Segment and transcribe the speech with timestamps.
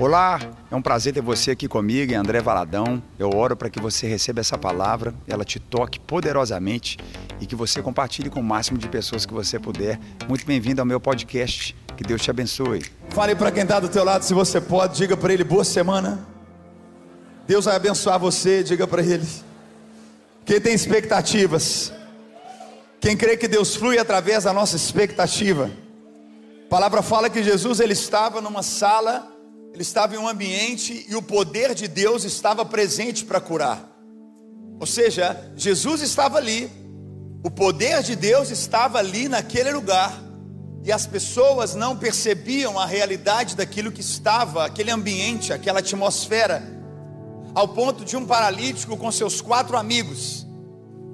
[0.00, 0.38] Olá,
[0.70, 3.02] é um prazer ter você aqui comigo, André Valadão.
[3.18, 6.96] Eu oro para que você receba essa palavra, ela te toque poderosamente
[7.40, 9.98] e que você compartilhe com o máximo de pessoas que você puder.
[10.28, 11.74] Muito bem-vindo ao meu podcast.
[11.96, 12.84] Que Deus te abençoe.
[13.08, 16.24] Fale para quem está do teu lado, se você pode, diga para ele boa semana.
[17.44, 19.26] Deus vai abençoar você, diga para ele.
[20.44, 21.92] Quem tem expectativas,
[23.00, 25.68] quem crê que Deus flui através da nossa expectativa.
[26.66, 29.37] A palavra fala que Jesus ele estava numa sala
[29.78, 33.88] ele estava em um ambiente e o poder de Deus estava presente para curar.
[34.80, 36.68] Ou seja, Jesus estava ali,
[37.44, 40.20] o poder de Deus estava ali naquele lugar,
[40.82, 46.60] e as pessoas não percebiam a realidade daquilo que estava, aquele ambiente, aquela atmosfera,
[47.54, 50.44] ao ponto de um paralítico com seus quatro amigos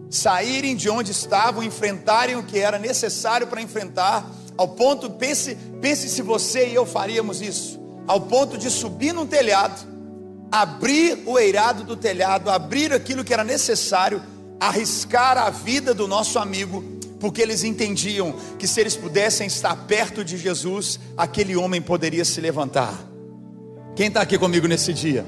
[0.09, 4.27] saírem de onde estavam, enfrentarem o que era necessário para enfrentar,
[4.57, 9.27] ao ponto, pense, pense se você e eu faríamos isso ao ponto de subir num
[9.27, 9.87] telhado,
[10.51, 14.23] abrir o eirado do telhado, abrir aquilo que era necessário,
[14.61, 16.83] arriscar a vida do nosso amigo,
[17.19, 22.41] porque eles entendiam que se eles pudessem estar perto de Jesus, aquele homem poderia se
[22.41, 22.95] levantar.
[23.97, 25.25] Quem está aqui comigo nesse dia?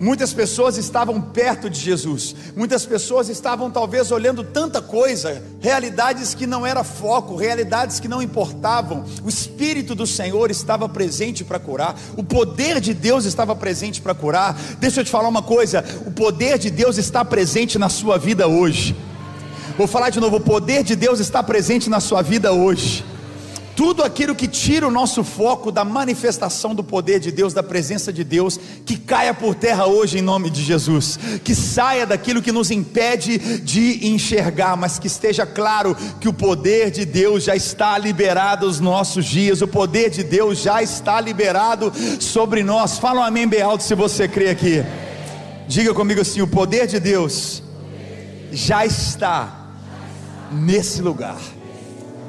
[0.00, 6.46] Muitas pessoas estavam perto de Jesus, muitas pessoas estavam talvez olhando tanta coisa, realidades que
[6.46, 9.04] não era foco, realidades que não importavam.
[9.24, 14.14] O Espírito do Senhor estava presente para curar, o poder de Deus estava presente para
[14.14, 14.56] curar.
[14.78, 18.46] Deixa eu te falar uma coisa: o poder de Deus está presente na sua vida
[18.46, 18.94] hoje.
[19.76, 23.04] Vou falar de novo: o poder de Deus está presente na sua vida hoje
[23.78, 28.12] tudo aquilo que tira o nosso foco da manifestação do poder de Deus, da presença
[28.12, 32.50] de Deus, que caia por terra hoje em nome de Jesus, que saia daquilo que
[32.50, 37.96] nos impede de enxergar, mas que esteja claro que o poder de Deus já está
[37.96, 42.98] liberado nos nossos dias, o poder de Deus já está liberado sobre nós.
[42.98, 44.84] Fala um amém bem alto se você crê aqui.
[45.68, 47.62] Diga comigo assim: o poder de Deus
[48.50, 49.68] já está
[50.50, 51.38] nesse lugar.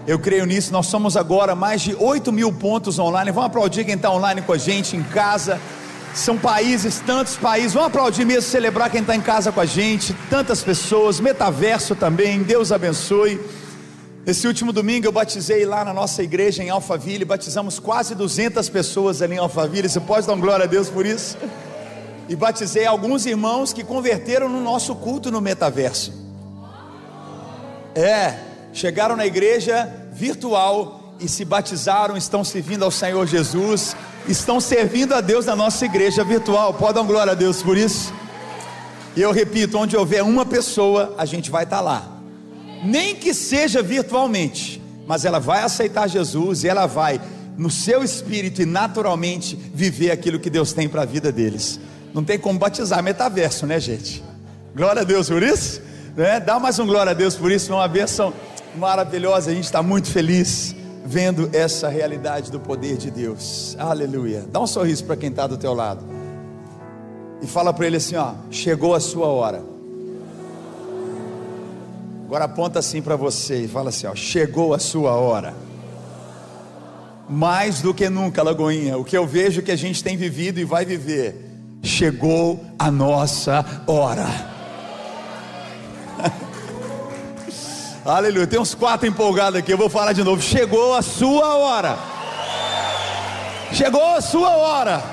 [0.10, 0.74] Eu creio nisso.
[0.74, 3.30] Nós somos agora mais de 8 mil pontos online.
[3.30, 5.62] Vamos aplaudir quem está online com a gente em casa.
[6.16, 7.74] São países, tantos países.
[7.74, 10.16] Vamos aplaudir mesmo, celebrar quem está em casa com a gente.
[10.28, 12.42] Tantas pessoas, metaverso também.
[12.42, 13.40] Deus abençoe.
[14.26, 17.24] Esse último domingo eu batizei lá na nossa igreja em Alphaville.
[17.24, 19.88] Batizamos quase 200 pessoas ali em Alphaville.
[19.88, 21.38] Você pode dar um glória a Deus por isso?
[22.28, 26.12] E batizei alguns irmãos que converteram no nosso culto no metaverso.
[27.94, 28.40] É,
[28.74, 33.96] chegaram na igreja virtual e se batizaram, estão servindo ao Senhor Jesus,
[34.28, 36.74] estão servindo a Deus na nossa igreja virtual.
[36.74, 38.14] Pode dar glória a Deus por isso?
[39.16, 42.20] E eu repito: onde houver uma pessoa, a gente vai estar lá,
[42.84, 47.22] nem que seja virtualmente, mas ela vai aceitar Jesus e ela vai,
[47.58, 51.80] no seu espírito e naturalmente, viver aquilo que Deus tem para a vida deles.
[52.14, 54.22] Não tem como batizar metaverso, né, gente?
[54.76, 55.82] Glória a Deus por isso.
[56.16, 56.40] Né?
[56.40, 58.34] Dá mais um glória a Deus por isso, uma bênção
[58.76, 59.52] maravilhosa.
[59.52, 60.76] A gente está muito feliz
[61.06, 63.76] vendo essa realidade do poder de Deus.
[63.80, 64.46] Aleluia.
[64.52, 66.06] Dá um sorriso para quem está do teu lado.
[67.42, 69.64] E fala para ele assim: ó, chegou a sua hora.
[72.26, 75.54] Agora aponta assim para você e fala assim: ó, chegou a sua hora.
[77.28, 80.64] Mais do que nunca, Lagoinha, o que eu vejo que a gente tem vivido e
[80.64, 81.36] vai viver,
[81.84, 84.59] chegou a nossa hora.
[88.10, 88.48] Aleluia.
[88.48, 89.72] Tem uns quatro empolgados aqui.
[89.72, 90.42] Eu vou falar de novo.
[90.42, 91.96] Chegou a sua hora.
[93.72, 95.04] Chegou a sua hora.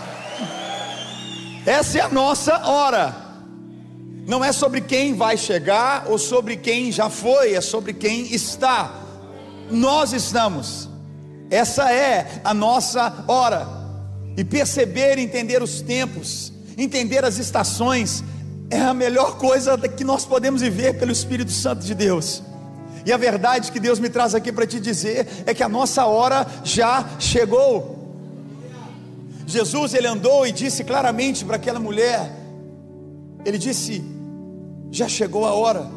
[1.67, 3.15] Essa é a nossa hora.
[4.27, 8.91] Não é sobre quem vai chegar ou sobre quem já foi, é sobre quem está.
[9.71, 10.89] Nós estamos.
[11.51, 13.69] Essa é a nossa hora.
[14.39, 18.25] E perceber, entender os tempos, entender as estações,
[18.71, 22.43] é a melhor coisa que nós podemos viver pelo Espírito Santo de Deus.
[23.06, 26.05] E a verdade que Deus me traz aqui para te dizer é que a nossa
[26.06, 27.94] hora já chegou.
[29.47, 32.33] Jesus ele andou e disse claramente para aquela mulher:
[33.45, 34.04] Ele disse,
[34.91, 35.89] já chegou a hora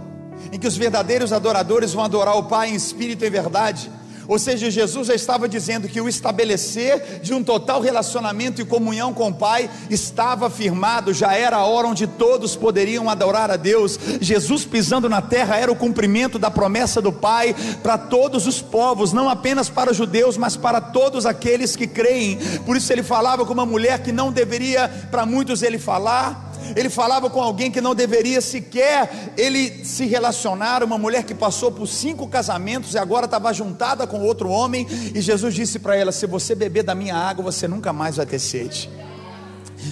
[0.52, 3.92] em que os verdadeiros adoradores vão adorar o Pai em espírito e verdade.
[4.30, 9.12] Ou seja, Jesus já estava dizendo que o estabelecer de um total relacionamento e comunhão
[9.12, 14.00] com o Pai estava firmado, já era a hora onde todos poderiam adorar a Deus.
[14.22, 19.12] Jesus pisando na terra era o cumprimento da promessa do Pai para todos os povos,
[19.12, 22.38] não apenas para os judeus, mas para todos aqueles que creem.
[22.68, 26.90] Por isso ele falava com uma mulher que não deveria para muitos ele falar ele
[26.90, 31.88] falava com alguém que não deveria sequer ele se relacionar, uma mulher que passou por
[31.88, 36.26] cinco casamentos e agora estava juntada com outro homem, e Jesus disse para ela: Se
[36.26, 38.90] você beber da minha água, você nunca mais vai ter sede.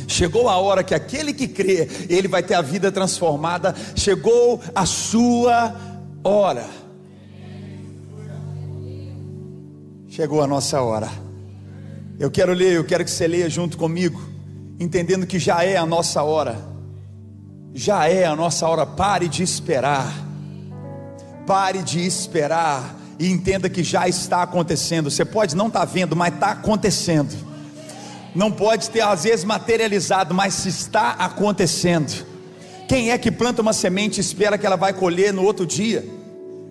[0.07, 3.73] Chegou a hora que aquele que crê, ele vai ter a vida transformada.
[3.95, 5.73] Chegou a sua
[6.23, 6.65] hora.
[10.09, 11.09] Chegou a nossa hora.
[12.19, 14.19] Eu quero ler, eu quero que você leia junto comigo,
[14.79, 16.57] entendendo que já é a nossa hora.
[17.74, 18.85] Já é a nossa hora.
[18.85, 20.13] Pare de esperar.
[21.45, 25.09] Pare de esperar e entenda que já está acontecendo.
[25.09, 27.35] Você pode não estar tá vendo, mas está acontecendo.
[28.35, 32.25] Não pode ter às vezes materializado, mas está acontecendo.
[32.88, 36.17] Quem é que planta uma semente e espera que ela vai colher no outro dia?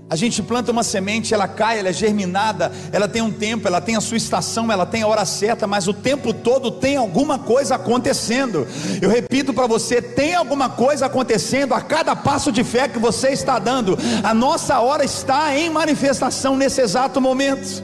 [0.08, 3.81] A gente planta uma semente, ela cai, ela é germinada, ela tem um tempo, ela
[3.81, 7.41] tem a sua estação, ela tem a hora certa, mas o tempo todo tem alguma
[7.41, 8.69] coisa acontecendo.
[9.03, 13.31] Eu repito para você: tem alguma coisa acontecendo a cada passo de fé que você
[13.31, 13.99] está dando.
[14.23, 17.82] A nossa hora está em manifestação nesse exato momento.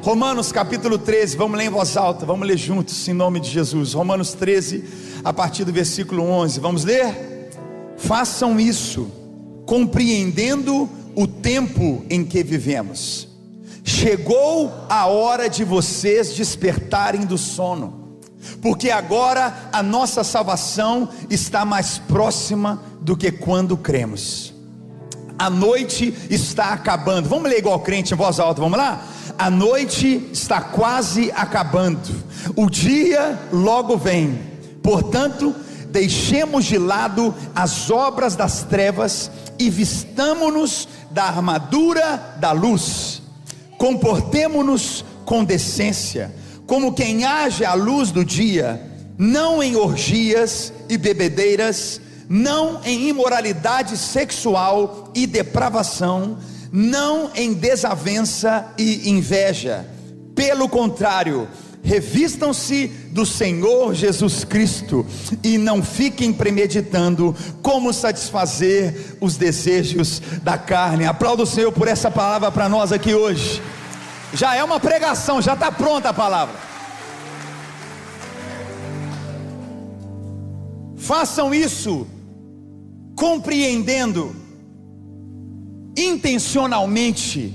[0.00, 3.92] Romanos capítulo 13, vamos ler em voz alta, vamos ler juntos em nome de Jesus.
[3.92, 4.82] Romanos 13,
[5.22, 7.50] a partir do versículo 11, vamos ler?
[7.98, 9.12] Façam isso,
[9.66, 13.28] compreendendo o tempo em que vivemos.
[13.84, 18.18] Chegou a hora de vocês despertarem do sono,
[18.60, 24.54] porque agora a nossa salvação está mais próxima do que quando cremos.
[25.38, 27.28] A noite está acabando.
[27.28, 29.04] Vamos ler igual crente em voz alta, vamos lá?
[29.36, 32.14] A noite está quase acabando,
[32.54, 34.38] o dia logo vem.
[34.82, 35.54] Portanto,
[35.90, 43.22] deixemos de lado as obras das trevas e vistamo-nos da armadura da luz.
[43.78, 46.34] Comportemo-nos com decência,
[46.66, 48.80] como quem age à luz do dia,
[49.18, 56.38] não em orgias e bebedeiras, não em imoralidade sexual e depravação,
[56.72, 59.86] não em desavença e inveja.
[60.34, 61.46] Pelo contrário,
[61.82, 65.04] revistam-se do Senhor Jesus Cristo
[65.42, 71.04] e não fiquem premeditando como satisfazer os desejos da carne.
[71.04, 73.60] Aplauda o Senhor por essa palavra para nós aqui hoje.
[74.32, 76.54] Já é uma pregação, já está pronta a palavra.
[80.96, 82.06] Façam isso
[83.16, 84.34] compreendendo
[85.96, 87.52] intencionalmente,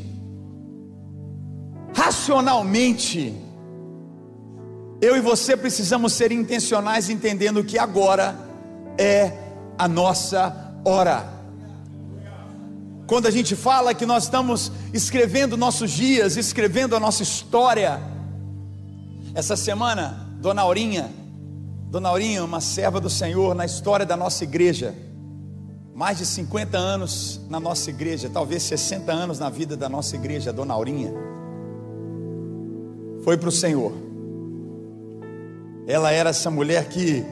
[1.96, 3.34] racionalmente,
[5.00, 8.36] eu e você precisamos ser intencionais entendendo que agora
[8.98, 9.32] é
[9.78, 11.34] a nossa hora.
[13.06, 18.02] Quando a gente fala que nós estamos escrevendo nossos dias, escrevendo a nossa história.
[19.36, 21.12] Essa semana, Dona Aurinha,
[21.90, 24.96] Dona Aurinha, uma serva do Senhor na história da nossa igreja,
[25.94, 30.52] mais de 50 anos na nossa igreja, talvez 60 anos na vida da nossa igreja,
[30.52, 31.14] Dona Aurinha,
[33.24, 34.07] foi para o Senhor
[35.88, 37.26] ela era essa mulher que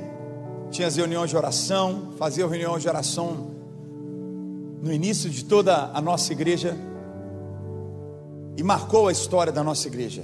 [0.72, 3.52] tinha as reuniões de oração, fazia reuniões de oração
[4.81, 6.75] no início de toda a nossa igreja
[8.56, 10.24] e marcou a história da nossa igreja,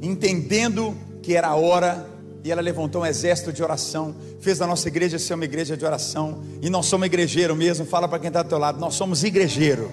[0.00, 2.08] entendendo que era a hora
[2.42, 5.84] e ela levantou um exército de oração, fez da nossa igreja ser uma igreja de
[5.84, 9.22] oração, e nós somos igrejeiro mesmo, fala para quem está do teu lado, nós somos
[9.22, 9.90] igrejeiro,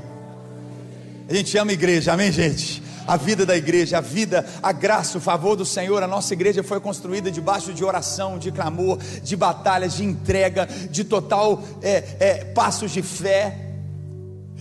[1.28, 2.82] a gente ama igreja, amém gente?
[3.08, 6.04] A vida da igreja, a vida, a graça, o favor do Senhor.
[6.04, 11.06] A nossa igreja foi construída debaixo de oração, de clamor, de batalhas, de entrega, de
[11.06, 13.68] total é, é, passos de fé.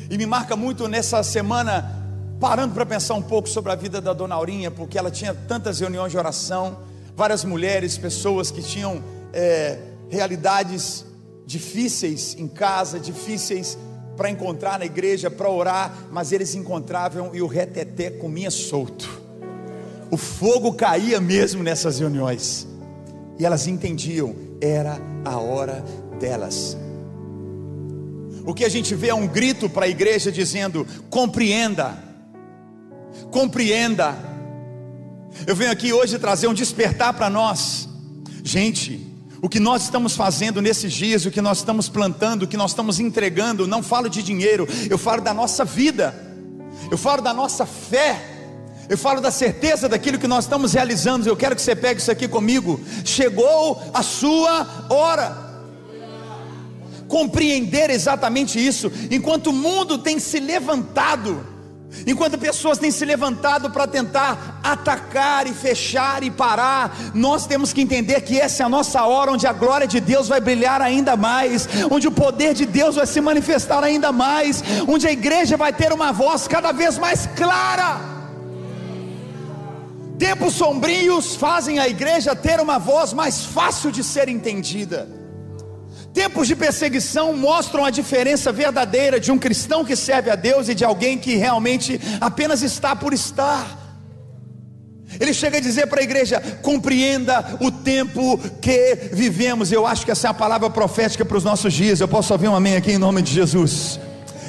[0.08, 1.90] E me marca muito nessa semana,
[2.38, 5.80] parando para pensar um pouco sobre a vida da dona Aurinha, porque ela tinha tantas
[5.80, 6.78] reuniões de oração,
[7.16, 9.78] várias mulheres, pessoas que tinham é,
[10.08, 11.04] realidades
[11.44, 13.76] difíceis em casa, difíceis
[14.16, 19.22] para encontrar na igreja, para orar, mas eles encontravam e o reteté comia solto.
[20.10, 22.66] O fogo caía mesmo nessas reuniões.
[23.38, 25.84] E elas entendiam, era a hora
[26.18, 26.76] delas.
[28.46, 31.98] O que a gente vê é um grito para a igreja dizendo: compreenda,
[33.30, 34.16] compreenda.
[35.46, 37.88] Eu venho aqui hoje trazer um despertar para nós.
[38.42, 39.15] Gente,
[39.46, 42.72] o que nós estamos fazendo nesses dias, o que nós estamos plantando, o que nós
[42.72, 46.12] estamos entregando, não falo de dinheiro, eu falo da nossa vida,
[46.90, 48.20] eu falo da nossa fé,
[48.88, 51.28] eu falo da certeza daquilo que nós estamos realizando.
[51.28, 52.80] Eu quero que você pegue isso aqui comigo.
[53.04, 55.36] Chegou a sua hora.
[57.06, 61.46] Compreender exatamente isso, enquanto o mundo tem se levantado,
[62.04, 67.80] Enquanto pessoas têm se levantado para tentar atacar e fechar e parar, nós temos que
[67.80, 71.16] entender que essa é a nossa hora onde a glória de Deus vai brilhar ainda
[71.16, 75.72] mais, onde o poder de Deus vai se manifestar ainda mais, onde a igreja vai
[75.72, 78.16] ter uma voz cada vez mais clara.
[80.18, 85.15] Tempos sombrios fazem a igreja ter uma voz mais fácil de ser entendida.
[86.16, 90.74] Tempos de perseguição mostram a diferença verdadeira de um cristão que serve a Deus e
[90.74, 94.00] de alguém que realmente apenas está por estar.
[95.20, 99.70] Ele chega a dizer para a igreja: compreenda o tempo que vivemos.
[99.70, 102.00] Eu acho que essa é a palavra profética para os nossos dias.
[102.00, 104.00] Eu posso ouvir um amém aqui em nome de Jesus.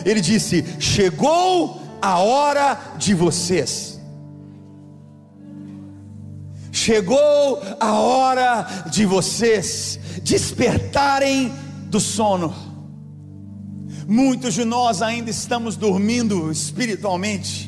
[0.06, 3.97] Ele disse: Chegou a hora de vocês.
[6.88, 11.52] Chegou a hora de vocês despertarem
[11.90, 12.56] do sono.
[14.08, 17.67] Muitos de nós ainda estamos dormindo espiritualmente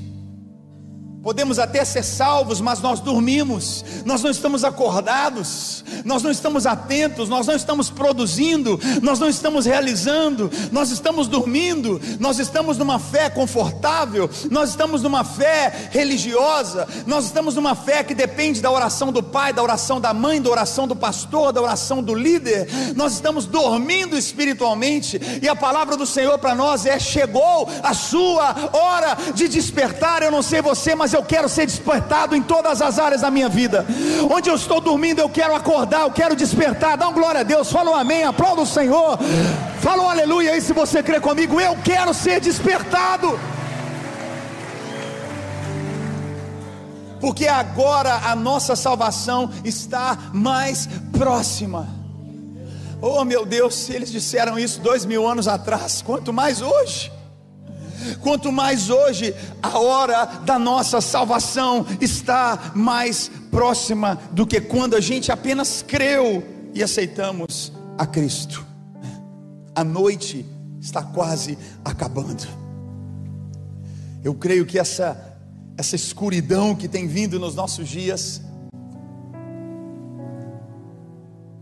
[1.22, 7.28] Podemos até ser salvos, mas nós dormimos, nós não estamos acordados, nós não estamos atentos,
[7.28, 13.30] nós não estamos produzindo, nós não estamos realizando, nós estamos dormindo, nós estamos numa fé
[13.30, 19.22] confortável, nós estamos numa fé religiosa, nós estamos numa fé que depende da oração do
[19.22, 23.46] pai, da oração da mãe, da oração do pastor, da oração do líder, nós estamos
[23.46, 29.50] dormindo espiritualmente, e a palavra do Senhor para nós é: chegou a sua hora de
[29.50, 30.24] despertar.
[30.24, 33.32] Eu não sei você, mas mas eu quero ser despertado em todas as áreas da
[33.32, 33.84] minha vida.
[34.30, 36.96] Onde eu estou dormindo, eu quero acordar, eu quero despertar.
[36.96, 39.18] Dá um glória a Deus, fala um amém, aplauda o Senhor.
[39.82, 41.60] Fala um aleluia aí se você crê comigo.
[41.60, 43.39] Eu quero ser despertado.
[47.20, 50.88] Porque agora a nossa salvação está mais
[51.18, 51.88] próxima.
[53.01, 57.12] Oh meu Deus, se eles disseram isso dois mil anos atrás, quanto mais hoje.
[58.22, 65.01] Quanto mais hoje a hora da nossa salvação está mais próxima do que quando a
[65.01, 68.65] gente apenas creu e aceitamos a Cristo.
[69.75, 70.46] A noite
[70.79, 72.48] está quase acabando.
[74.24, 75.25] Eu creio que essa
[75.77, 78.41] essa escuridão que tem vindo nos nossos dias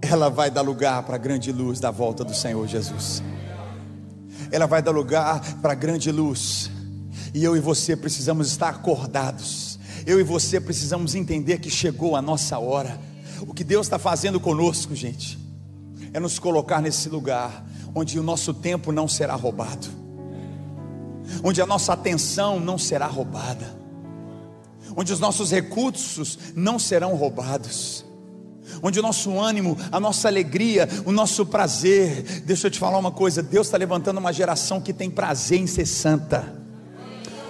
[0.02, 3.22] ela vai dar lugar para a grande luz da volta do Senhor Jesus
[4.52, 6.70] ela vai dar lugar para grande luz.
[7.34, 9.80] E eu e você precisamos estar acordados.
[10.06, 13.00] Eu e você precisamos entender que chegou a nossa hora.
[13.42, 15.38] O que Deus está fazendo conosco, gente,
[16.14, 19.88] é nos colocar nesse lugar onde o nosso tempo não será roubado,
[21.44, 23.76] onde a nossa atenção não será roubada,
[24.96, 28.07] onde os nossos recursos não serão roubados
[28.82, 32.42] onde o nosso ânimo, a nossa alegria, o nosso prazer.
[32.46, 35.68] Deixa eu te falar uma coisa: Deus está levantando uma geração que tem prazer em
[35.68, 36.67] ser santa,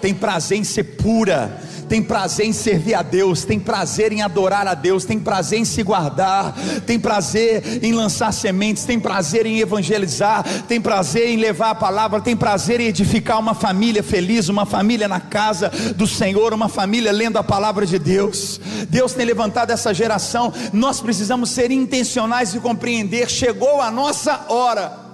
[0.02, 4.68] tem prazer em ser pura, tem prazer em servir a Deus, tem prazer em adorar
[4.68, 6.54] a Deus, tem prazer em se guardar,
[6.86, 12.22] tem prazer em lançar sementes, tem prazer em evangelizar, tem prazer em levar a palavra,
[12.22, 17.12] tem prazer em edificar uma família feliz, uma família na casa do Senhor, uma família
[17.12, 18.60] lendo a palavra de Deus.
[18.90, 25.08] Deus tem levantado essa geração, nós precisamos ser intencionais e compreender: chegou a nossa hora.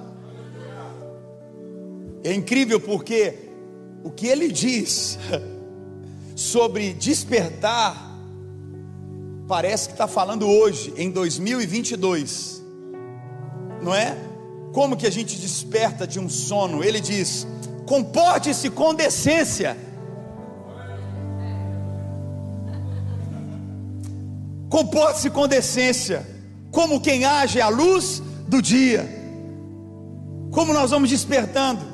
[2.24, 3.43] É incrível porque
[4.04, 5.18] o que ele diz
[6.36, 8.12] sobre despertar,
[9.48, 12.62] parece que está falando hoje, em 2022,
[13.82, 14.18] não é?
[14.74, 16.84] Como que a gente desperta de um sono?
[16.84, 17.48] Ele diz:
[17.86, 19.78] comporte-se com decência.
[24.70, 26.28] Comporte-se com decência,
[26.72, 29.08] como quem age à luz do dia.
[30.50, 31.93] Como nós vamos despertando?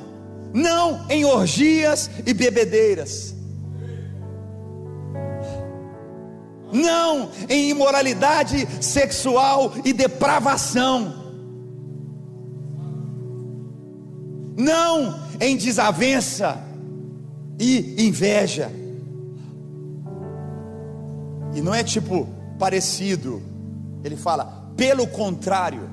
[0.52, 3.34] Não em orgias e bebedeiras.
[6.72, 11.20] Não em imoralidade sexual e depravação,
[14.56, 16.62] não em desavença
[17.58, 18.70] e inveja.
[21.54, 22.28] E não é tipo
[22.58, 23.42] parecido,
[24.04, 25.90] ele fala, pelo contrário,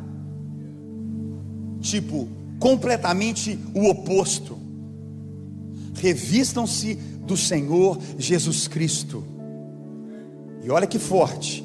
[1.82, 2.28] tipo,
[2.60, 4.58] completamente o oposto.
[5.96, 9.24] Revistam-se do Senhor Jesus Cristo
[10.68, 11.64] e olha que forte.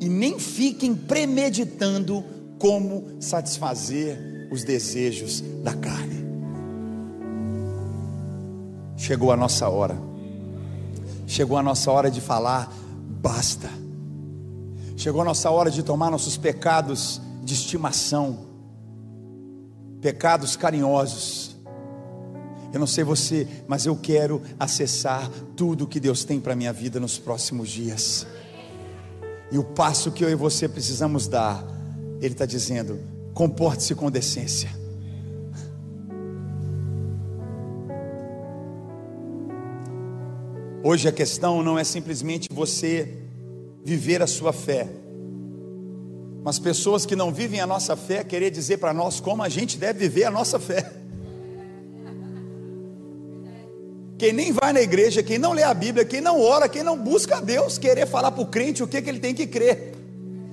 [0.00, 2.24] E nem fiquem premeditando
[2.58, 6.24] como satisfazer os desejos da carne.
[8.96, 9.96] Chegou a nossa hora.
[11.26, 12.72] Chegou a nossa hora de falar
[13.20, 13.68] basta.
[14.96, 18.38] Chegou a nossa hora de tomar nossos pecados de estimação,
[20.00, 21.56] pecados carinhosos.
[22.72, 26.72] Eu não sei você, mas eu quero acessar tudo que Deus tem para a minha
[26.72, 28.26] vida nos próximos dias.
[29.50, 31.64] E o passo que eu e você precisamos dar,
[32.20, 33.00] Ele está dizendo:
[33.34, 34.70] comporte-se com decência.
[40.82, 43.18] Hoje a questão não é simplesmente você
[43.84, 44.88] viver a sua fé.
[46.42, 49.76] Mas pessoas que não vivem a nossa fé querer dizer para nós como a gente
[49.76, 50.90] deve viver a nossa fé.
[54.16, 56.96] Quem nem vai na igreja, quem não lê a Bíblia, quem não ora, quem não
[56.96, 59.94] busca a Deus, querer falar para o crente o que, que ele tem que crer.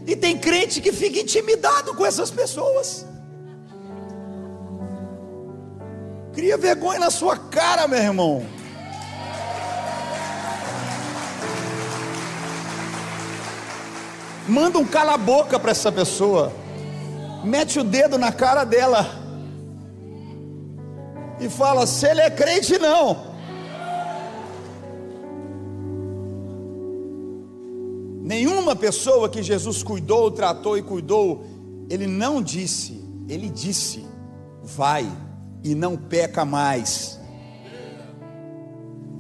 [0.06, 3.06] E tem crente que fica intimidado com essas pessoas.
[6.32, 8.46] Cria vergonha na sua cara, meu irmão.
[14.48, 16.54] Manda um cala-boca para essa pessoa.
[17.44, 19.06] Mete o dedo na cara dela.
[21.40, 23.36] E fala: se ele é crente, não.
[28.22, 31.46] Nenhuma pessoa que Jesus cuidou, tratou e cuidou,
[31.90, 34.06] ele não disse, ele disse:
[34.64, 35.12] vai
[35.62, 37.20] e não peca mais.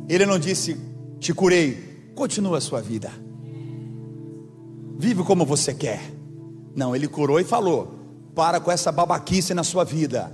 [0.07, 0.77] Ele não disse:
[1.19, 3.26] te curei, continua a sua vida
[4.97, 6.01] vive como você quer.
[6.75, 7.93] Não, ele curou e falou:
[8.35, 10.31] para com essa babaquice na sua vida,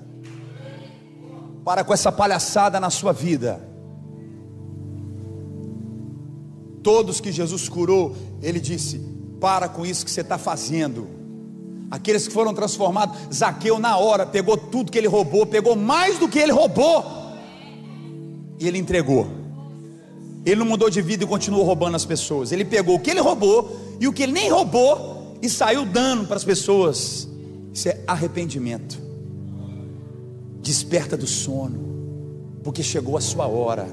[1.64, 3.62] para com essa palhaçada na sua vida.
[6.82, 9.00] Todos que Jesus curou, ele disse:
[9.40, 11.08] para com isso que você está fazendo.
[11.92, 16.28] Aqueles que foram transformados, Zaqueu na hora pegou tudo que ele roubou, pegou mais do
[16.28, 17.06] que ele roubou,
[18.60, 19.28] e ele entregou.
[20.46, 22.52] Ele não mudou de vida e continuou roubando as pessoas.
[22.52, 26.28] Ele pegou o que ele roubou e o que ele nem roubou e saiu dando
[26.28, 27.26] para as pessoas.
[27.72, 29.02] Isso é arrependimento.
[30.62, 33.88] Desperta do sono, porque chegou a sua hora.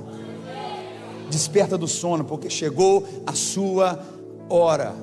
[1.31, 4.05] Desperta do sono, porque chegou a sua
[4.49, 4.97] hora.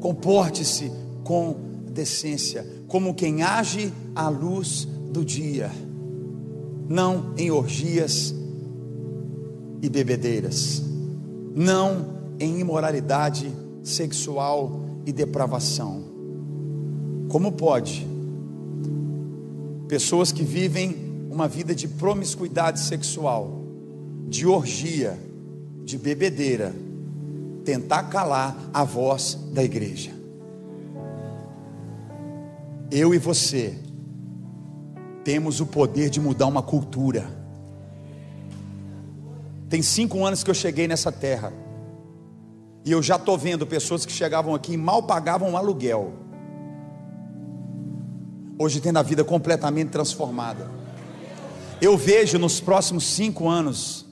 [0.00, 0.90] Comporte-se
[1.22, 1.56] com
[1.90, 5.70] decência, como quem age à luz do dia,
[6.88, 8.34] não em orgias
[9.82, 10.82] e bebedeiras,
[11.54, 13.52] não em imoralidade
[13.82, 16.02] sexual e depravação.
[17.28, 18.06] Como pode
[19.88, 23.62] pessoas que vivem uma vida de promiscuidade sexual,
[24.28, 25.18] de orgia,
[25.84, 26.74] de bebedeira,
[27.64, 30.10] tentar calar a voz da igreja?
[32.90, 33.76] Eu e você
[35.24, 37.26] temos o poder de mudar uma cultura.
[39.68, 41.52] Tem cinco anos que eu cheguei nessa terra.
[42.86, 46.12] E eu já estou vendo pessoas que chegavam aqui e mal pagavam um aluguel.
[48.56, 50.70] Hoje tendo a vida completamente transformada.
[51.82, 54.06] Eu vejo nos próximos cinco anos,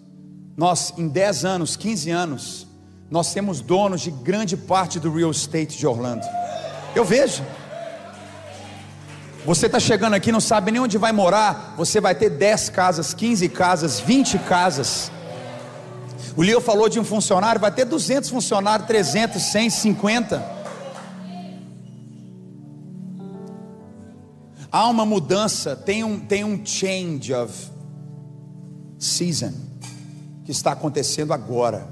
[0.56, 2.66] nós em dez anos, quinze anos,
[3.08, 6.26] nós temos donos de grande parte do real estate de Orlando.
[6.96, 7.44] Eu vejo.
[9.46, 11.74] Você está chegando aqui, não sabe nem onde vai morar.
[11.76, 15.12] Você vai ter 10 casas, 15 casas, 20 casas.
[16.36, 20.54] O Leo falou de um funcionário, vai ter 200 funcionários, 300, 100, 50.
[24.70, 27.70] Há uma mudança, tem um, tem um change of
[28.98, 29.52] season
[30.44, 31.88] que está acontecendo agora.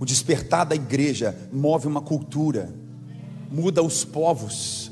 [0.00, 2.72] O despertar da igreja move uma cultura,
[3.50, 4.90] muda os povos.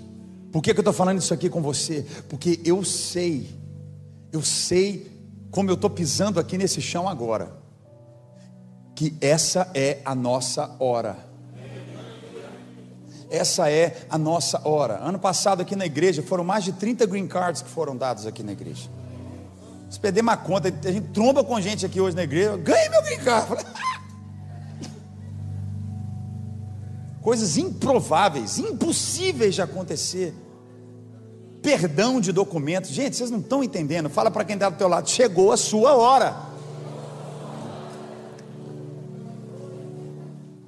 [0.52, 2.04] Por que, que eu estou falando isso aqui com você?
[2.28, 3.48] Porque eu sei,
[4.30, 5.15] eu sei
[5.56, 7.50] como eu estou pisando aqui nesse chão agora,
[8.94, 11.16] que essa é a nossa hora.
[13.30, 14.98] Essa é a nossa hora.
[14.98, 18.42] Ano passado aqui na igreja foram mais de 30 green cards que foram dados aqui
[18.42, 18.90] na igreja.
[19.88, 23.02] Se perder uma conta, a gente tromba com gente aqui hoje na igreja, ganhei meu
[23.02, 23.64] green card.
[27.22, 30.34] Coisas improváveis, impossíveis de acontecer
[31.66, 32.90] perdão de documentos.
[32.90, 34.08] Gente, vocês não estão entendendo.
[34.08, 36.45] Fala para quem está do teu lado, chegou a sua hora.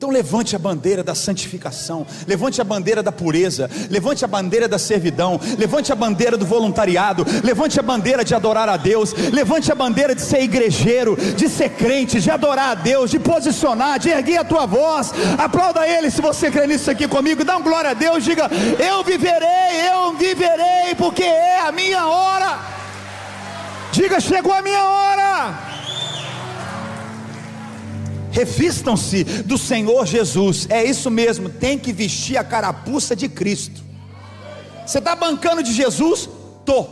[0.09, 4.79] Então levante a bandeira da santificação, levante a bandeira da pureza, levante a bandeira da
[4.79, 9.75] servidão, levante a bandeira do voluntariado, levante a bandeira de adorar a Deus, levante a
[9.75, 14.39] bandeira de ser igrejeiro, de ser crente, de adorar a Deus, de posicionar, de erguer
[14.39, 15.13] a tua voz.
[15.37, 19.05] Aplauda Ele se você crê nisso aqui comigo, dá um glória a Deus, diga: Eu
[19.05, 22.61] viverei, eu viverei, porque é a minha hora.
[23.93, 25.78] Diga: Chegou a minha hora.
[28.31, 30.67] Revistam-se do Senhor Jesus.
[30.71, 33.83] É isso mesmo, tem que vestir a carapuça de Cristo.
[34.87, 36.29] Você está bancando de Jesus?
[36.65, 36.87] Tô.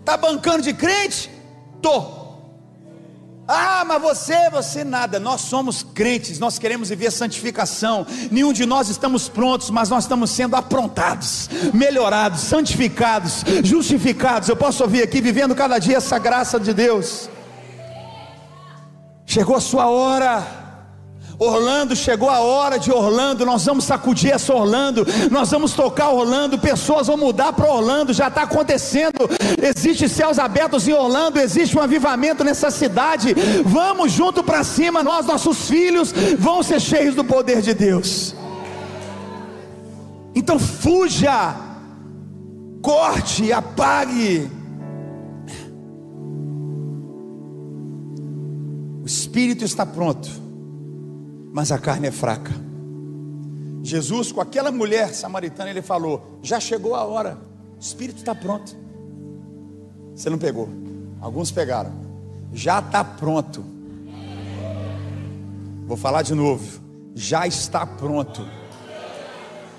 [0.00, 1.30] Está bancando de crente?
[1.82, 2.26] Tô.
[3.48, 5.20] Ah, mas você, você nada.
[5.20, 8.04] Nós somos crentes, nós queremos viver santificação.
[8.30, 14.48] Nenhum de nós estamos prontos, mas nós estamos sendo aprontados, melhorados, santificados, justificados.
[14.48, 17.28] Eu posso ouvir aqui, vivendo cada dia essa graça de Deus.
[19.26, 20.64] Chegou a sua hora.
[21.38, 26.58] Orlando, chegou a hora de Orlando, nós vamos sacudir essa Orlando, nós vamos tocar Orlando,
[26.58, 29.28] pessoas vão mudar para Orlando, já está acontecendo.
[29.62, 33.34] Existe céus abertos em Orlando, existe um avivamento nessa cidade.
[33.66, 38.34] Vamos junto para cima, nós, nossos filhos, vão ser cheios do poder de Deus.
[40.34, 41.54] Então fuja,
[42.80, 44.55] corte, apague.
[49.06, 50.46] O espírito está pronto
[51.56, 52.52] mas a carne é fraca.
[53.82, 57.38] Jesus, com aquela mulher samaritana, ele falou: Já chegou a hora,
[57.78, 58.76] o espírito está pronto.
[60.14, 60.68] Você não pegou,
[61.18, 61.94] alguns pegaram,
[62.52, 63.64] já está pronto.
[65.86, 66.78] Vou falar de novo,
[67.14, 68.46] já está pronto.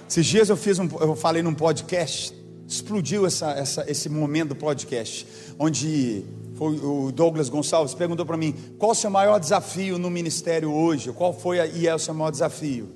[0.10, 2.34] Esses dias eu fiz um, eu falei num podcast,
[2.68, 5.28] explodiu essa, essa, esse momento do podcast,
[5.60, 6.26] onde
[6.58, 11.12] foi o Douglas Gonçalves, perguntou para mim: qual o seu maior desafio no ministério hoje?
[11.12, 12.90] Qual foi e é o seu maior desafio?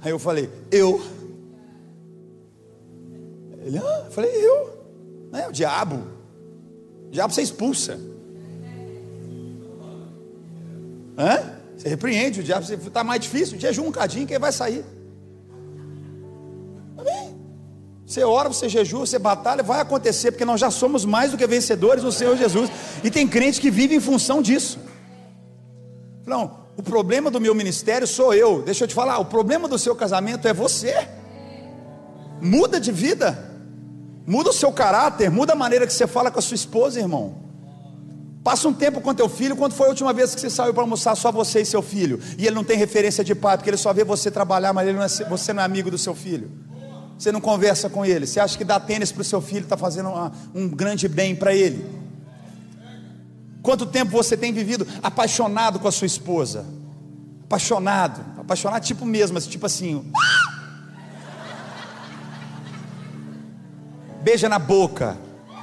[0.00, 1.00] Aí eu falei: eu.
[3.64, 4.72] Ele, ah, eu falei: eu.
[5.30, 6.02] Não é o diabo.
[7.06, 8.00] O diabo você expulsa.
[11.18, 11.58] Hã?
[11.76, 14.84] Você repreende o diabo, está mais difícil, jejum um cadinho que ele vai sair.
[18.12, 21.46] Você ora, você jejua, você batalha, vai acontecer, porque nós já somos mais do que
[21.46, 22.68] vencedores no Senhor Jesus.
[23.02, 24.78] E tem crente que vive em função disso.
[26.26, 28.60] Não, o problema do meu ministério sou eu.
[28.60, 31.08] Deixa eu te falar, o problema do seu casamento é você.
[32.38, 33.50] Muda de vida.
[34.26, 37.36] Muda o seu caráter, muda a maneira que você fala com a sua esposa, irmão.
[38.44, 39.56] Passa um tempo com teu filho.
[39.56, 42.20] Quando foi a última vez que você saiu para almoçar só você e seu filho?
[42.36, 45.02] E ele não tem referência de pai, porque ele só vê você trabalhar, mas não
[45.02, 46.71] é, você não é amigo do seu filho
[47.18, 49.76] você não conversa com ele, você acha que dar tênis para o seu filho está
[49.76, 52.02] fazendo uma, um grande bem para ele.
[53.62, 56.66] Quanto tempo você tem vivido apaixonado com a sua esposa?
[57.44, 60.10] Apaixonado, apaixonado tipo mesmo, tipo assim.
[64.22, 65.16] Beija na boca.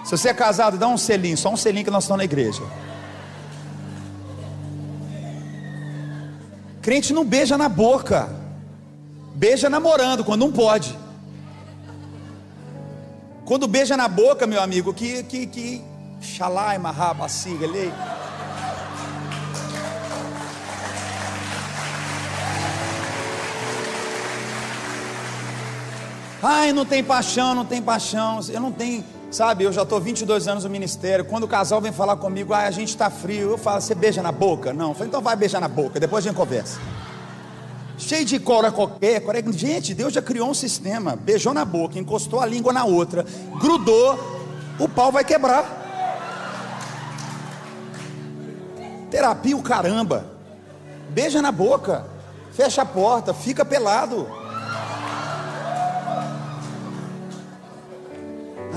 [0.06, 2.64] Se você é casado, dá um selinho, só um selinho que nós estamos na igreja.
[6.82, 8.30] Crente não beija na boca.
[9.36, 10.98] Beija namorando quando não pode.
[13.50, 15.82] Quando beija na boca, meu amigo, que que que
[16.22, 17.92] xalai marraba siga lei.
[26.44, 28.40] Ai, não tem paixão, não tem paixão.
[28.50, 29.64] Eu não tenho, sabe?
[29.64, 31.26] Eu já estou 22 anos no ministério.
[31.26, 33.50] Quando o casal vem falar comigo, ai, a gente está frio.
[33.50, 34.72] Eu falo, você beija na boca?
[34.74, 34.90] Não.
[34.90, 36.00] Eu falo, então vai beijar na boca.
[36.00, 36.80] Depois a gente conversa
[38.00, 39.22] cheio de cora qualquer.
[39.52, 41.16] Gente, Deus já criou um sistema.
[41.16, 43.26] Beijou na boca, encostou a língua na outra,
[43.60, 44.18] grudou,
[44.80, 45.78] o pau vai quebrar.
[49.12, 50.26] Terapia o caramba.
[51.10, 52.06] Beija na boca,
[52.54, 54.28] fecha a porta, fica pelado.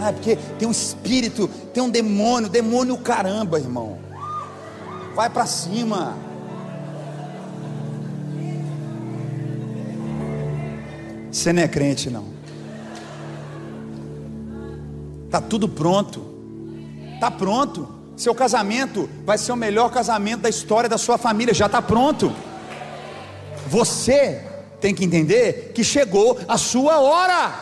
[0.04, 3.98] Ah, porque tem um espírito, tem um demônio, demônio caramba, irmão.
[5.14, 6.31] Vai para cima.
[11.32, 12.26] Você não é crente, não.
[15.30, 16.20] Tá tudo pronto.
[17.18, 17.88] Tá pronto.
[18.18, 21.54] Seu casamento vai ser o melhor casamento da história da sua família.
[21.54, 22.30] Já está pronto.
[23.66, 24.44] Você
[24.78, 27.61] tem que entender que chegou a sua hora.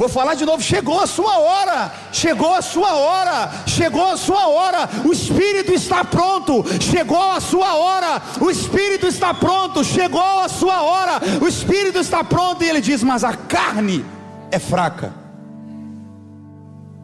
[0.00, 4.48] Vou falar de novo, chegou a sua hora, chegou a sua hora, chegou a sua
[4.48, 10.48] hora, o Espírito está pronto, chegou a sua hora, o Espírito está pronto, chegou a
[10.48, 14.02] sua hora, o Espírito está pronto, e ele diz: Mas a carne
[14.50, 15.12] é fraca,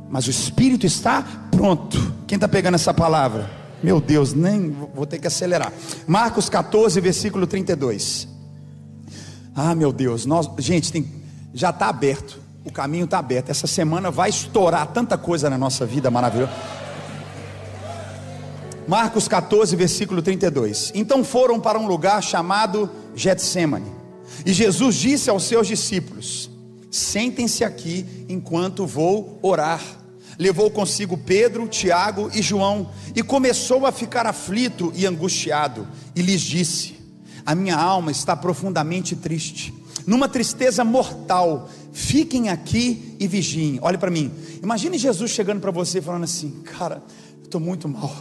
[0.08, 2.14] mas o Espírito está pronto.
[2.26, 3.50] Quem está pegando essa palavra?
[3.82, 5.70] Meu Deus, nem vou ter que acelerar.
[6.06, 8.26] Marcos 14, versículo 32.
[9.54, 11.06] Ah, meu Deus, nós, gente, tem,
[11.52, 13.48] já está aberto o caminho está aberto.
[13.48, 16.50] Essa semana vai estourar tanta coisa na nossa vida maravilhosa.
[18.88, 20.90] Marcos 14, versículo 32.
[20.92, 23.92] Então foram para um lugar chamado Getsemane.
[24.44, 26.50] E Jesus disse aos seus discípulos:
[26.90, 29.80] Sentem-se aqui enquanto vou orar.
[30.36, 35.86] Levou consigo Pedro, Tiago e João e começou a ficar aflito e angustiado.
[36.16, 36.96] E lhes disse:
[37.44, 39.72] A minha alma está profundamente triste,
[40.04, 43.78] numa tristeza mortal fiquem aqui e vigiem.
[43.80, 44.30] Olhe para mim.
[44.62, 47.02] Imagine Jesus chegando para você falando assim: Cara,
[47.38, 48.14] eu estou muito mal.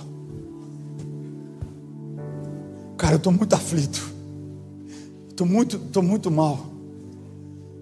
[2.98, 4.02] Cara, eu estou muito aflito.
[5.30, 6.66] Estou muito, estou muito mal.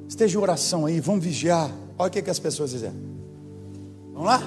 [0.10, 1.72] Esteja em oração aí, vamos vigiar.
[1.98, 2.92] Olha o que, que as pessoas dizem.
[4.12, 4.42] Vamos lá?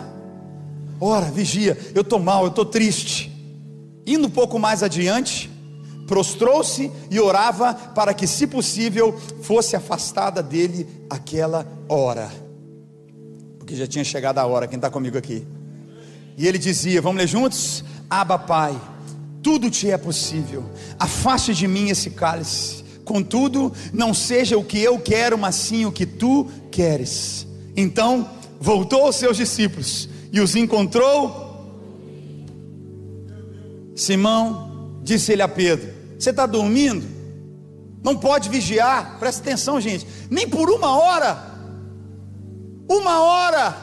[1.00, 1.78] Ora, vigia.
[1.94, 3.32] Eu estou mal, eu estou triste.
[4.04, 5.48] Indo um pouco mais adiante,
[6.06, 12.30] prostrou-se e orava para que, se possível, fosse afastada dele aquela hora.
[13.58, 15.46] Porque já tinha chegado a hora, quem está comigo aqui?
[16.36, 17.84] E ele dizia: Vamos ler juntos?
[18.08, 18.80] Aba, Pai,
[19.42, 20.64] tudo te é possível,
[20.98, 25.92] afaste de mim esse cálice, contudo, não seja o que eu quero, mas sim o
[25.92, 27.46] que tu queres.
[27.76, 28.28] Então
[28.60, 31.44] voltou aos seus discípulos e os encontrou.
[33.94, 34.65] Simão
[35.06, 35.88] disse ele a Pedro:
[36.18, 37.06] Você está dormindo?
[38.02, 41.56] Não pode vigiar, presta atenção, gente, nem por uma hora.
[42.88, 43.76] Uma hora.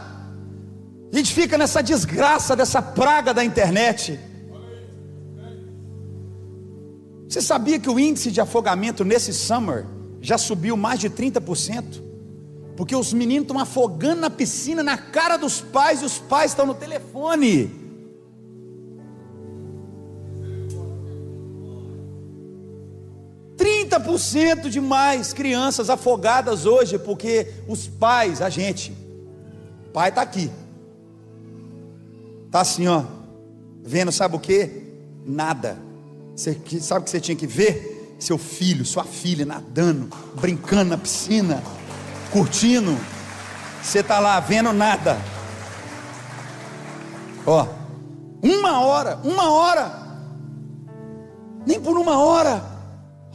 [1.12, 4.19] A gente fica nessa desgraça, dessa praga da internet.
[7.27, 9.86] Você sabia que o índice de afogamento nesse summer
[10.21, 12.01] já subiu mais de 30%?
[12.75, 16.65] Porque os meninos estão afogando na piscina, na cara dos pais, e os pais estão
[16.65, 17.82] no telefone.
[23.93, 28.91] Trinta por cento de mais crianças afogadas hoje, porque os pais, a gente,
[29.93, 30.49] pai está aqui,
[32.47, 33.03] está assim, ó,
[33.84, 34.82] vendo, sabe o que?
[35.23, 35.77] Nada.
[36.36, 38.15] Você sabe o que você tinha que ver?
[38.17, 40.10] Seu filho, sua filha nadando,
[40.41, 41.62] brincando na piscina
[42.32, 42.97] curtindo,
[43.79, 45.19] você está lá vendo nada.
[47.45, 47.67] Ó,
[48.41, 49.91] uma hora, uma hora,
[51.63, 52.72] nem por uma hora.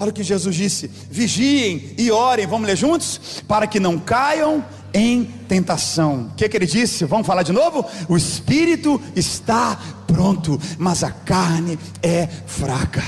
[0.01, 3.43] Olha o que Jesus disse: vigiem e orem, vamos ler juntos?
[3.47, 6.31] Para que não caiam em tentação.
[6.33, 7.05] O que, que ele disse?
[7.05, 7.85] Vamos falar de novo?
[8.09, 13.03] O espírito está pronto, mas a carne é fraca.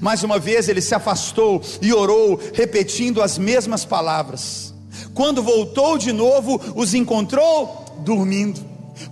[0.00, 4.74] Mais uma vez ele se afastou e orou, repetindo as mesmas palavras.
[5.14, 8.60] Quando voltou de novo, os encontrou dormindo,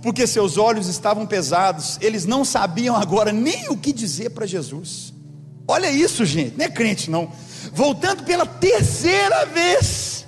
[0.01, 5.13] porque seus olhos estavam pesados, eles não sabiam agora nem o que dizer para Jesus.
[5.69, 7.31] Olha isso, gente, não é crente não.
[7.71, 10.25] Voltando pela terceira vez,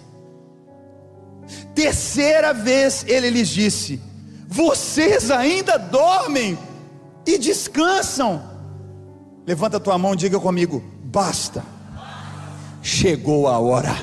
[1.74, 4.00] terceira vez ele lhes disse:
[4.48, 6.56] Vocês ainda dormem
[7.26, 8.40] e descansam.
[9.48, 11.64] Levanta a tua mão e diga comigo: Basta,
[12.84, 13.96] chegou a hora.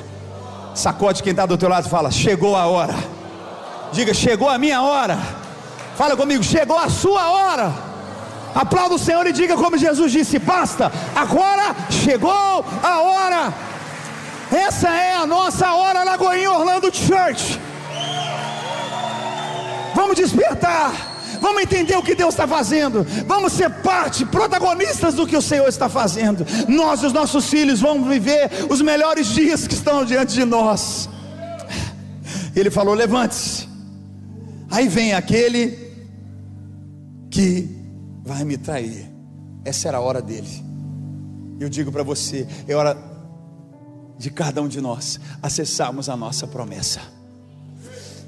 [0.75, 2.95] Sacode quem está do teu lado e fala: Chegou a hora.
[3.93, 5.17] Diga: Chegou a minha hora.
[5.95, 7.88] Fala comigo: Chegou a sua hora.
[8.53, 13.53] Aplauda o Senhor e diga como Jesus disse: Basta, agora chegou a hora.
[14.51, 17.59] Essa é a nossa hora, Lagoinha Orlando Church.
[19.95, 20.93] Vamos despertar.
[21.39, 23.05] Vamos entender o que Deus está fazendo.
[23.25, 26.45] Vamos ser parte, protagonistas do que o Senhor está fazendo.
[26.67, 31.09] Nós e os nossos filhos vamos viver os melhores dias que estão diante de nós.
[32.55, 33.69] Ele falou: levante-se.
[34.71, 35.77] Aí vem aquele
[37.31, 37.78] que
[38.29, 39.09] vai me trair.
[39.65, 40.63] Essa era a hora dele.
[41.59, 42.95] Eu digo para você: é hora
[44.19, 47.01] de cada um de nós acessarmos a nossa promessa.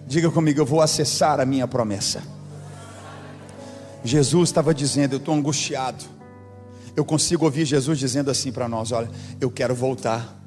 [0.07, 2.23] Diga comigo: eu vou acessar a minha promessa.
[4.03, 6.03] Jesus estava dizendo: Eu estou angustiado.
[6.95, 9.09] Eu consigo ouvir Jesus dizendo assim para nós: Olha,
[9.39, 10.40] eu quero voltar.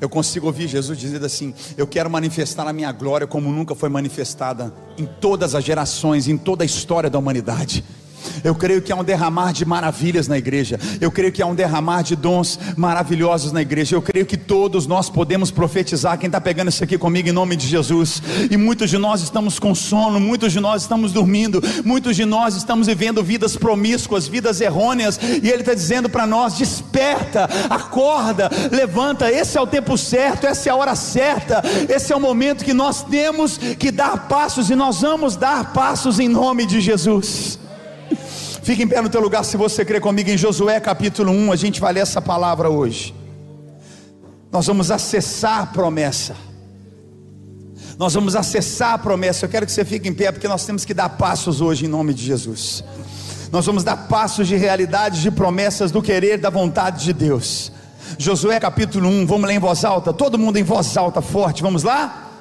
[0.00, 3.88] Eu consigo ouvir Jesus dizendo assim: Eu quero manifestar a minha glória como nunca foi
[3.88, 7.84] manifestada em todas as gerações, em toda a história da humanidade.
[8.42, 10.78] Eu creio que há um derramar de maravilhas na igreja.
[11.00, 13.96] Eu creio que há um derramar de dons maravilhosos na igreja.
[13.96, 16.18] Eu creio que todos nós podemos profetizar.
[16.18, 18.22] Quem está pegando isso aqui comigo em nome de Jesus?
[18.50, 22.56] E muitos de nós estamos com sono, muitos de nós estamos dormindo, muitos de nós
[22.56, 25.18] estamos vivendo vidas promíscuas, vidas errôneas.
[25.42, 29.30] E Ele está dizendo para nós: desperta, acorda, levanta.
[29.30, 31.62] Esse é o tempo certo, essa é a hora certa.
[31.88, 36.18] Esse é o momento que nós temos que dar passos e nós vamos dar passos
[36.18, 37.65] em nome de Jesus.
[38.66, 41.52] Fique em pé no teu lugar se você crê comigo em Josué capítulo 1.
[41.52, 43.14] A gente vai ler essa palavra hoje.
[44.50, 46.34] Nós vamos acessar a promessa.
[47.96, 49.44] Nós vamos acessar a promessa.
[49.44, 51.88] Eu quero que você fique em pé porque nós temos que dar passos hoje em
[51.88, 52.82] nome de Jesus.
[53.52, 57.70] Nós vamos dar passos de realidades, de promessas, do querer, da vontade de Deus.
[58.18, 61.84] Josué capítulo 1, vamos ler em voz alta, todo mundo em voz alta, forte, vamos
[61.84, 62.32] lá?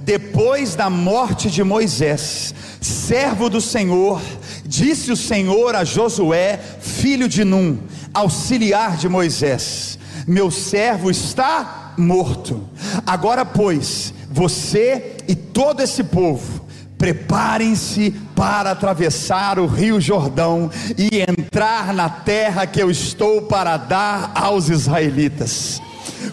[0.00, 4.20] Depois da morte de Moisés, servo do Senhor,
[4.66, 7.78] Disse o Senhor a Josué, filho de Num,
[8.12, 12.62] auxiliar de Moisés: Meu servo está morto.
[13.06, 16.64] Agora, pois, você e todo esse povo,
[16.96, 24.32] preparem-se para atravessar o rio Jordão e entrar na terra que eu estou para dar
[24.34, 25.82] aos israelitas.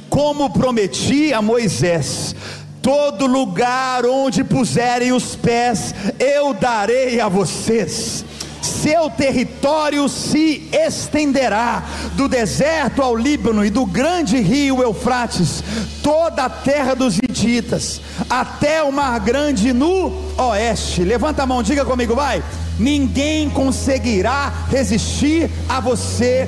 [0.09, 2.35] Como prometi a Moisés,
[2.81, 8.25] todo lugar onde puserem os pés, eu darei a vocês
[8.61, 15.63] seu território se estenderá do deserto ao Líbano e do grande rio Eufrates,
[16.01, 21.03] toda a terra dos hititas, até o mar grande no oeste.
[21.03, 22.43] Levanta a mão, diga comigo, vai.
[22.79, 26.47] Ninguém conseguirá resistir a você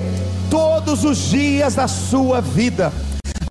[0.50, 2.92] todos os dias da sua vida.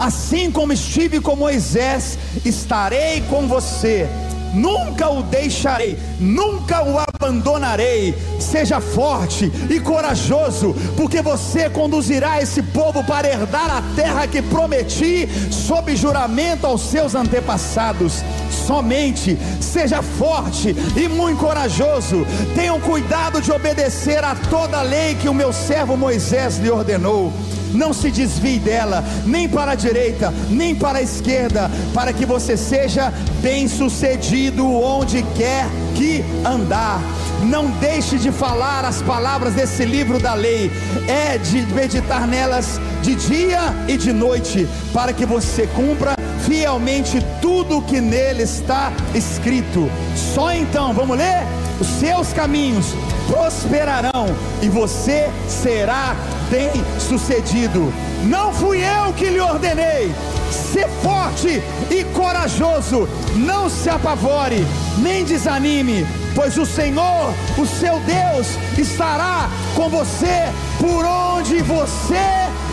[0.02, 4.08] Assim como estive com Moisés, estarei com você
[4.52, 8.14] nunca o deixarei, nunca o abandonarei.
[8.38, 15.28] Seja forte e corajoso, porque você conduzirá esse povo para herdar a terra que prometi
[15.50, 18.22] sob juramento aos seus antepassados.
[18.66, 22.26] Somente seja forte e muito corajoso.
[22.54, 27.32] Tenham cuidado de obedecer a toda a lei que o meu servo Moisés lhe ordenou
[27.72, 32.56] não se desvie dela, nem para a direita, nem para a esquerda, para que você
[32.56, 37.00] seja bem-sucedido onde quer que andar.
[37.42, 40.70] Não deixe de falar as palavras desse livro da lei,
[41.08, 46.14] é de meditar nelas de dia e de noite, para que você cumpra
[46.46, 49.90] fielmente tudo o que nele está escrito.
[50.34, 51.42] Só então, vamos ler?
[51.80, 52.86] Os seus caminhos
[53.26, 54.26] prosperarão
[54.60, 56.14] e você será
[56.52, 57.90] bem sucedido.
[58.24, 60.14] Não fui eu que lhe ordenei.
[60.50, 64.62] Ser forte e corajoso, não se apavore,
[64.98, 72.26] nem desanime, pois o Senhor, o seu Deus, estará com você por onde você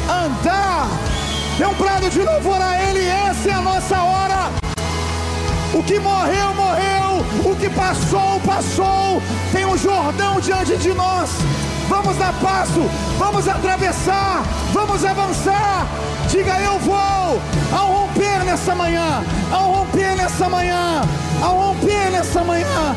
[0.10, 0.90] andar.
[1.58, 4.52] Dê um prado de louvor a Ele, essa é a nossa hora.
[5.74, 7.26] O que morreu, morreu.
[7.46, 9.22] O que passou, passou.
[9.54, 11.30] Tem um Jordão diante de nós.
[11.90, 12.82] Vamos dar passo,
[13.18, 15.88] vamos atravessar, vamos avançar.
[16.30, 17.42] Diga eu vou.
[17.72, 21.02] Ao romper nessa manhã, ao romper nessa manhã,
[21.42, 22.96] ao romper nessa manhã.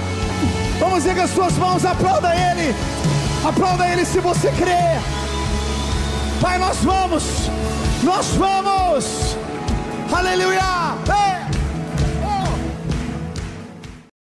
[0.79, 2.75] Vamos erguer as suas mãos, aplauda Ele.
[3.45, 5.01] Aplauda Ele se você crê.
[6.41, 7.25] Pai, nós vamos,
[8.03, 9.37] nós vamos.